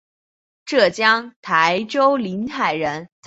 [0.65, 3.07] 浙江台州临海人。